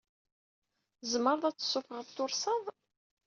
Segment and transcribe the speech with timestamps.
[0.99, 2.65] Tzemreḍ ad tessuffɣeḍ tursaḍ?